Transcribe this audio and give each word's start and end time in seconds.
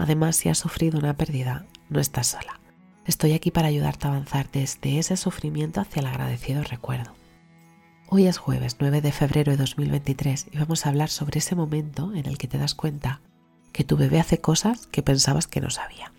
Además, 0.00 0.36
si 0.36 0.48
has 0.48 0.56
sufrido 0.56 0.98
una 0.98 1.12
pérdida, 1.12 1.66
no 1.90 2.00
estás 2.00 2.28
sola. 2.28 2.58
Estoy 3.04 3.34
aquí 3.34 3.50
para 3.50 3.68
ayudarte 3.68 4.06
a 4.06 4.10
avanzar 4.10 4.50
desde 4.50 4.98
ese 4.98 5.18
sufrimiento 5.18 5.78
hacia 5.78 6.00
el 6.00 6.06
agradecido 6.06 6.62
recuerdo. 6.62 7.12
Hoy 8.08 8.26
es 8.26 8.38
jueves 8.38 8.78
9 8.80 9.02
de 9.02 9.12
febrero 9.12 9.52
de 9.52 9.58
2023 9.58 10.46
y 10.52 10.56
vamos 10.56 10.86
a 10.86 10.88
hablar 10.88 11.10
sobre 11.10 11.40
ese 11.40 11.54
momento 11.54 12.14
en 12.14 12.24
el 12.24 12.38
que 12.38 12.48
te 12.48 12.56
das 12.56 12.74
cuenta 12.74 13.20
que 13.72 13.84
tu 13.84 13.98
bebé 13.98 14.18
hace 14.18 14.40
cosas 14.40 14.86
que 14.86 15.02
pensabas 15.02 15.46
que 15.46 15.60
no 15.60 15.68
sabía. 15.68 16.14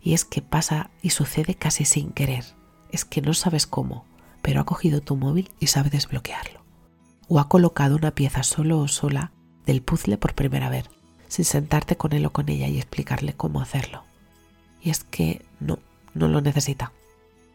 Y 0.00 0.14
es 0.14 0.24
que 0.24 0.42
pasa 0.42 0.90
y 1.00 1.10
sucede 1.10 1.54
casi 1.54 1.84
sin 1.84 2.10
querer. 2.10 2.44
Es 2.90 3.04
que 3.04 3.22
no 3.22 3.34
sabes 3.34 3.68
cómo, 3.68 4.04
pero 4.42 4.60
ha 4.60 4.66
cogido 4.66 5.00
tu 5.00 5.14
móvil 5.14 5.48
y 5.60 5.68
sabe 5.68 5.90
desbloquearlo. 5.90 6.64
O 7.28 7.38
ha 7.38 7.48
colocado 7.48 7.94
una 7.94 8.16
pieza 8.16 8.42
solo 8.42 8.80
o 8.80 8.88
sola 8.88 9.30
del 9.64 9.80
puzzle 9.80 10.18
por 10.18 10.34
primera 10.34 10.70
vez 10.70 10.90
sin 11.34 11.44
sentarte 11.44 11.96
con 11.96 12.12
él 12.12 12.24
o 12.26 12.32
con 12.32 12.48
ella 12.48 12.68
y 12.68 12.76
explicarle 12.76 13.32
cómo 13.32 13.60
hacerlo. 13.60 14.04
Y 14.80 14.90
es 14.90 15.02
que 15.02 15.44
no, 15.58 15.80
no 16.14 16.28
lo 16.28 16.40
necesita. 16.40 16.92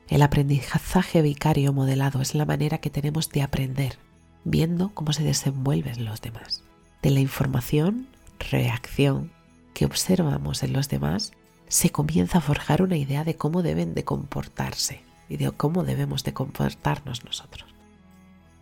El 0.10 0.22
aprendizaje 0.22 1.22
vicario 1.22 1.72
modelado 1.72 2.20
es 2.20 2.36
la 2.36 2.46
manera 2.46 2.80
que 2.80 2.90
tenemos 2.90 3.30
de 3.30 3.42
aprender, 3.42 3.98
viendo 4.44 4.90
cómo 4.90 5.14
se 5.14 5.24
desenvuelven 5.24 6.04
los 6.04 6.20
demás. 6.20 6.62
De 7.02 7.10
la 7.10 7.22
información, 7.22 8.08
reacción 8.52 9.32
que 9.74 9.86
observamos 9.86 10.62
en 10.64 10.74
los 10.74 10.90
demás, 10.90 11.32
se 11.70 11.90
comienza 11.90 12.40
a 12.40 12.42
forjar 12.42 12.82
una 12.82 12.98
idea 12.98 13.24
de 13.24 13.38
cómo 13.38 13.64
deben 13.64 13.94
de 13.94 14.04
comportarse 14.04 15.04
y 15.30 15.38
de 15.38 15.52
cómo 15.52 15.86
debemos 15.86 16.26
de 16.26 16.34
comportarnos 16.34 17.24
nosotros. 17.24 17.74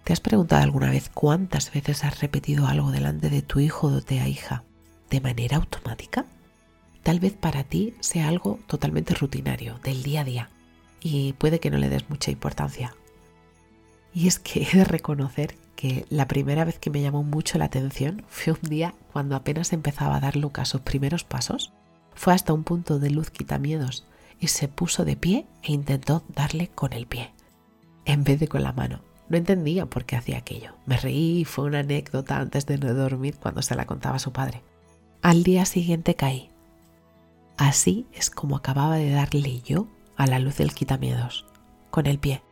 ¿Te 0.03 0.13
has 0.13 0.19
preguntado 0.19 0.61
alguna 0.61 0.91
vez 0.91 1.09
cuántas 1.11 1.73
veces 1.73 2.03
has 2.03 2.19
repetido 2.19 2.67
algo 2.67 2.91
delante 2.91 3.31
de 3.31 3.41
tu 3.41 3.59
hijo 3.59 3.87
o 3.87 3.91
de 3.91 4.01
tu 4.03 4.13
hija 4.13 4.63
de 5.09 5.21
manera 5.21 5.57
automática? 5.57 6.25
Tal 7.03 7.19
vez 7.19 7.33
para 7.33 7.63
ti 7.63 7.93
sea 7.99 8.27
algo 8.27 8.59
totalmente 8.67 9.13
rutinario, 9.13 9.79
del 9.83 10.03
día 10.03 10.21
a 10.21 10.25
día, 10.25 10.49
y 11.01 11.33
puede 11.33 11.59
que 11.59 11.71
no 11.71 11.77
le 11.77 11.89
des 11.89 12.09
mucha 12.09 12.31
importancia. 12.31 12.93
Y 14.13 14.27
es 14.27 14.39
que 14.39 14.63
he 14.63 14.77
de 14.77 14.83
reconocer 14.83 15.55
que 15.75 16.05
la 16.09 16.27
primera 16.27 16.65
vez 16.65 16.79
que 16.79 16.89
me 16.89 17.01
llamó 17.01 17.23
mucho 17.23 17.57
la 17.57 17.65
atención 17.65 18.25
fue 18.27 18.53
un 18.53 18.69
día 18.69 18.95
cuando 19.13 19.35
apenas 19.35 19.73
empezaba 19.73 20.17
a 20.17 20.19
dar 20.19 20.35
Lucas 20.35 20.69
sus 20.69 20.81
primeros 20.81 21.23
pasos. 21.23 21.71
Fue 22.15 22.33
hasta 22.33 22.51
un 22.51 22.63
punto 22.63 22.99
de 22.99 23.11
luz 23.11 23.29
quitamiedos 23.29 24.05
y 24.39 24.47
se 24.47 24.67
puso 24.67 25.05
de 25.05 25.15
pie 25.15 25.45
e 25.61 25.71
intentó 25.71 26.23
darle 26.29 26.69
con 26.69 26.93
el 26.93 27.05
pie, 27.05 27.31
en 28.05 28.23
vez 28.23 28.39
de 28.39 28.47
con 28.47 28.63
la 28.63 28.73
mano. 28.73 29.01
No 29.29 29.37
entendía 29.37 29.85
por 29.85 30.05
qué 30.05 30.15
hacía 30.15 30.37
aquello. 30.37 30.73
Me 30.85 30.97
reí 30.97 31.41
y 31.41 31.45
fue 31.45 31.65
una 31.65 31.79
anécdota 31.79 32.37
antes 32.37 32.65
de 32.65 32.77
no 32.77 32.93
dormir 32.93 33.35
cuando 33.39 33.61
se 33.61 33.75
la 33.75 33.85
contaba 33.85 34.15
a 34.15 34.19
su 34.19 34.31
padre. 34.31 34.63
Al 35.23 35.43
día 35.43 35.65
siguiente 35.65 36.15
caí. 36.15 36.49
Así 37.57 38.05
es 38.13 38.29
como 38.29 38.55
acababa 38.55 38.97
de 38.97 39.09
darle 39.09 39.61
yo 39.61 39.87
a 40.15 40.27
la 40.27 40.37
luz 40.37 40.57
del 40.57 40.73
quitamiedos, 40.73 41.45
con 41.89 42.05
el 42.05 42.19
pie, 42.19 42.43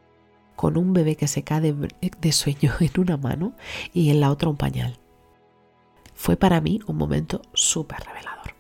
con 0.56 0.76
un 0.76 0.92
bebé 0.92 1.16
que 1.16 1.28
se 1.28 1.44
cae 1.44 1.74
de, 1.74 2.32
sueño 2.32 2.74
en 2.80 2.92
una 3.00 3.18
mano 3.18 3.54
y 3.94 4.10
en 4.10 4.20
la 4.20 4.32
otra 4.32 4.50
un 4.50 4.58
pañal. 4.58 4.98
Fue 6.16 6.38
para 6.38 6.60
mí 6.60 6.80
un 6.88 6.98
momento 6.98 7.42
súper 7.54 8.00
revelador. 8.00 8.56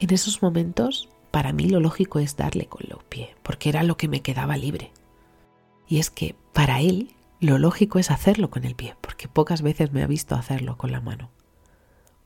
En 0.00 0.12
esos 0.12 0.42
momentos, 0.42 1.08
para 1.30 1.52
mí 1.52 1.68
lo 1.68 1.78
lógico 1.78 2.18
es 2.18 2.36
darle 2.36 2.66
con 2.66 2.82
los 2.88 3.04
pies, 3.04 3.30
porque 3.44 3.68
era 3.68 3.84
lo 3.84 3.96
que 3.96 4.08
me 4.08 4.22
quedaba 4.22 4.56
libre. 4.56 4.90
Y 5.86 5.98
es 5.98 6.10
que 6.10 6.34
para 6.52 6.80
él 6.80 7.14
lo 7.40 7.58
lógico 7.58 8.00
es 8.00 8.10
hacerlo 8.10 8.50
con 8.50 8.64
el 8.64 8.74
pie, 8.74 8.96
porque 9.00 9.28
pocas 9.28 9.62
veces 9.62 9.92
me 9.92 10.02
ha 10.02 10.08
visto 10.08 10.34
hacerlo 10.34 10.76
con 10.76 10.90
la 10.90 11.00
mano. 11.00 11.30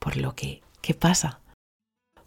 Por 0.02 0.16
lo 0.16 0.34
que, 0.34 0.62
¿qué 0.80 0.94
pasa? 0.94 1.42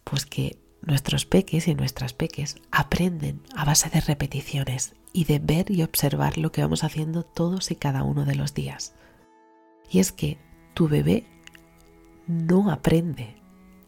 Pues 0.06 0.26
que 0.26 0.58
nuestros 0.82 1.26
peques 1.26 1.68
y 1.68 1.76
nuestras 1.76 2.14
peques 2.14 2.56
aprenden 2.72 3.42
a 3.54 3.66
base 3.66 3.90
de 3.90 4.00
repeticiones 4.00 4.96
y 5.12 5.26
de 5.26 5.40
ver 5.40 5.70
y 5.70 5.84
observar 5.84 6.38
lo 6.38 6.54
que 6.54 6.62
vamos 6.62 6.86
haciendo 6.86 7.24
todos 7.24 7.72
y 7.72 7.76
cada 7.76 8.04
uno 8.04 8.24
de 8.24 8.36
los 8.36 8.54
días. 8.54 8.96
Y 9.92 10.00
es 10.00 10.14
que 10.14 10.38
tu 10.74 10.88
bebé 10.88 11.28
no 12.28 12.72
aprende 12.72 13.36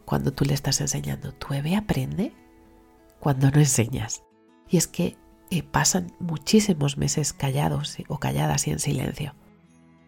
cuando 0.04 0.34
tú 0.34 0.44
le 0.44 0.54
estás 0.54 0.82
enseñando. 0.82 1.34
Tu 1.34 1.48
bebé 1.48 1.78
aprende 1.78 2.34
cuando 3.22 3.50
no 3.52 3.60
enseñas. 3.60 4.22
Y 4.68 4.76
es 4.76 4.88
que 4.88 5.16
eh, 5.50 5.64
pasan 5.64 6.12
muchísimos 6.20 6.98
meses 6.98 7.32
callados 7.32 7.96
o 8.10 8.20
calladas 8.20 8.68
y 8.68 8.72
en 8.72 8.80
silencio, 8.80 9.34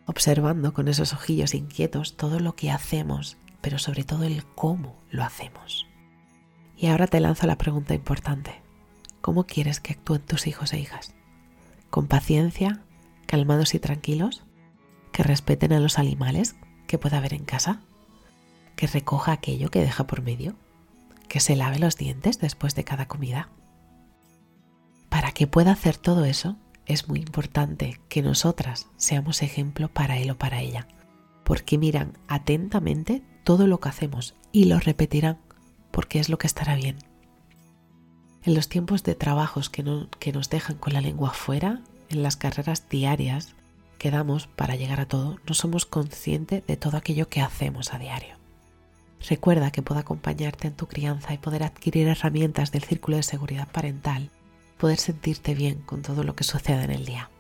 observando 0.06 0.74
con 0.74 0.90
esos 0.90 1.14
ojillos 1.14 1.54
inquietos 1.54 2.18
todo 2.18 2.42
lo 2.42 2.58
que 2.58 2.72
hacemos 2.72 3.38
pero 3.62 3.80
sobre 3.80 4.04
todo 4.04 4.24
el 4.24 4.46
cómo 4.46 4.96
lo 5.10 5.24
hacemos. 5.24 5.88
Y 6.76 6.88
ahora 6.88 7.08
te 7.08 7.20
lanzo 7.20 7.46
la 7.48 7.58
pregunta 7.58 7.94
importante. 7.94 8.62
¿Cómo 9.22 9.46
quieres 9.46 9.80
que 9.80 9.94
actúen 9.94 10.22
tus 10.22 10.48
hijos 10.48 10.74
e 10.74 10.80
hijas? 10.80 11.14
¿Con 11.90 12.08
paciencia, 12.08 12.82
calmados 13.26 13.76
y 13.76 13.80
tranquilos? 13.80 14.44
¿Que 15.12 15.24
respeten 15.24 15.74
a 15.74 15.80
los 15.80 16.00
animales 16.00 16.56
que 16.88 16.98
pueda 16.98 17.18
haber 17.18 17.34
en 17.34 17.44
casa? 17.44 17.82
¿Que 18.76 18.88
recoja 18.88 19.34
aquello 19.34 19.70
que 19.70 19.82
deja 19.82 20.08
por 20.08 20.22
medio? 20.22 20.56
¿Que 21.28 21.42
se 21.42 21.56
lave 21.56 21.80
los 21.80 21.98
dientes 21.98 22.40
después 22.40 22.76
de 22.76 22.86
cada 22.86 23.08
comida? 23.08 23.50
Para 25.10 25.32
que 25.32 25.48
pueda 25.48 25.72
hacer 25.72 25.98
todo 25.98 26.24
eso, 26.24 26.56
es 26.86 27.08
muy 27.08 27.20
importante 27.20 28.00
que 28.10 28.22
nosotras 28.22 28.88
seamos 28.98 29.44
ejemplo 29.44 29.90
para 29.90 30.18
él 30.18 30.32
o 30.32 30.38
para 30.38 30.62
ella, 30.62 30.88
porque 31.44 31.78
miran 31.78 32.18
atentamente 32.28 33.22
todo 33.50 33.66
lo 33.66 33.80
que 33.80 33.90
hacemos 33.90 34.36
y 34.52 34.66
lo 34.66 34.80
repetirán 34.80 35.40
porque 35.90 36.20
es 36.20 36.30
lo 36.30 36.38
que 36.38 36.46
estará 36.46 36.76
bien. 36.76 36.98
En 38.44 38.54
los 38.54 38.70
tiempos 38.70 39.02
de 39.02 39.16
trabajos 39.16 39.72
que, 39.72 39.84
que 40.20 40.32
nos 40.32 40.52
dejan 40.52 40.78
con 40.78 40.94
la 40.94 41.02
lengua 41.02 41.32
fuera, 41.32 41.82
en 42.10 42.22
las 42.22 42.38
carreras 42.38 42.88
diarias 42.90 43.56
que 43.98 44.12
damos 44.12 44.46
para 44.46 44.76
llegar 44.76 45.00
a 45.00 45.08
todo, 45.08 45.40
no 45.48 45.56
somos 45.56 45.88
conscientes 45.88 46.64
de 46.68 46.78
todo 46.78 46.96
aquello 46.96 47.28
que 47.28 47.42
hacemos 47.42 47.92
a 47.92 47.98
diario. 47.98 48.36
Recuerda 49.28 49.72
que 49.72 49.82
puedo 49.82 50.00
acompañarte 50.00 50.68
en 50.68 50.76
tu 50.76 50.86
crianza 50.86 51.34
y 51.34 51.40
poder 51.40 51.64
adquirir 51.64 52.08
herramientas 52.08 52.72
del 52.72 52.84
círculo 52.84 53.18
de 53.18 53.24
seguridad 53.24 53.68
parental, 53.72 54.30
poder 54.78 55.00
sentirte 55.00 55.56
bien 55.56 55.82
con 55.88 56.04
todo 56.04 56.24
lo 56.24 56.36
que 56.36 56.44
sucede 56.44 56.84
en 56.84 56.92
el 56.92 57.04
día. 57.04 57.32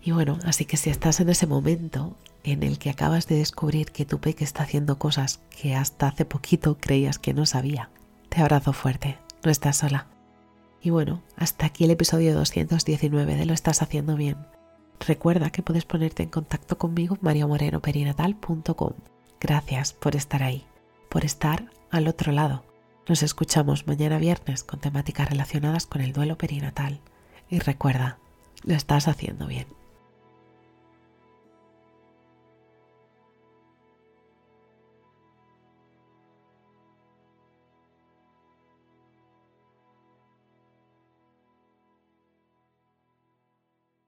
Y 0.00 0.12
bueno, 0.12 0.38
así 0.44 0.64
que 0.64 0.76
si 0.76 0.90
estás 0.90 1.18
en 1.18 1.28
ese 1.28 1.48
momento 1.48 2.16
en 2.46 2.62
el 2.62 2.78
que 2.78 2.90
acabas 2.90 3.26
de 3.26 3.36
descubrir 3.36 3.90
que 3.92 4.04
tu 4.06 4.20
peque 4.20 4.44
está 4.44 4.62
haciendo 4.62 4.98
cosas 4.98 5.40
que 5.50 5.74
hasta 5.74 6.08
hace 6.08 6.24
poquito 6.24 6.78
creías 6.78 7.18
que 7.18 7.34
no 7.34 7.44
sabía. 7.44 7.90
Te 8.28 8.40
abrazo 8.40 8.72
fuerte, 8.72 9.18
no 9.44 9.50
estás 9.50 9.78
sola. 9.78 10.06
Y 10.80 10.90
bueno, 10.90 11.22
hasta 11.36 11.66
aquí 11.66 11.84
el 11.84 11.90
episodio 11.90 12.34
219 12.34 13.34
de 13.34 13.46
Lo 13.46 13.52
estás 13.52 13.82
haciendo 13.82 14.14
bien. 14.14 14.36
Recuerda 15.00 15.50
que 15.50 15.62
puedes 15.62 15.84
ponerte 15.84 16.22
en 16.22 16.28
contacto 16.28 16.78
conmigo 16.78 17.16
en 17.16 17.20
mariamorenoperinatal.com. 17.22 18.92
Gracias 19.40 19.92
por 19.92 20.16
estar 20.16 20.42
ahí, 20.42 20.64
por 21.08 21.24
estar 21.24 21.70
al 21.90 22.08
otro 22.08 22.32
lado. 22.32 22.64
Nos 23.08 23.22
escuchamos 23.22 23.86
mañana 23.86 24.18
viernes 24.18 24.64
con 24.64 24.80
temáticas 24.80 25.28
relacionadas 25.28 25.86
con 25.86 26.00
el 26.00 26.12
duelo 26.12 26.38
perinatal. 26.38 27.00
Y 27.50 27.58
recuerda, 27.58 28.18
lo 28.64 28.74
estás 28.74 29.08
haciendo 29.08 29.46
bien. 29.46 29.66